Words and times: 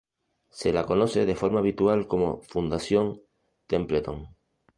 Se 0.49 0.73
la 0.73 0.83
conoce 0.83 1.27
de 1.27 1.35
forma 1.35 1.59
habitual 1.59 2.07
como 2.07 2.41
"Fundación 2.41 3.21
Templeton". 3.67 4.35